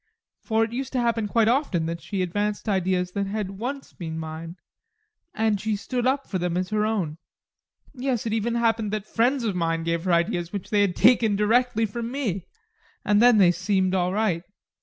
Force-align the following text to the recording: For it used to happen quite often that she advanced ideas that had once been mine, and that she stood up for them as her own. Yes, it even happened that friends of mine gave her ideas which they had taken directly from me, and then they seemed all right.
For 0.39 0.63
it 0.63 0.73
used 0.73 0.93
to 0.93 0.99
happen 0.99 1.27
quite 1.27 1.47
often 1.47 1.85
that 1.85 2.01
she 2.01 2.23
advanced 2.23 2.67
ideas 2.67 3.11
that 3.11 3.27
had 3.27 3.59
once 3.59 3.93
been 3.93 4.17
mine, 4.17 4.55
and 5.31 5.57
that 5.57 5.61
she 5.61 5.75
stood 5.75 6.07
up 6.07 6.27
for 6.27 6.39
them 6.39 6.57
as 6.57 6.69
her 6.69 6.87
own. 6.87 7.19
Yes, 7.93 8.25
it 8.25 8.33
even 8.33 8.55
happened 8.55 8.89
that 8.93 9.05
friends 9.05 9.43
of 9.43 9.55
mine 9.55 9.83
gave 9.83 10.05
her 10.05 10.11
ideas 10.11 10.51
which 10.51 10.71
they 10.71 10.81
had 10.81 10.95
taken 10.95 11.35
directly 11.35 11.85
from 11.85 12.11
me, 12.11 12.47
and 13.05 13.21
then 13.21 13.37
they 13.37 13.51
seemed 13.51 13.93
all 13.93 14.11
right. 14.11 14.41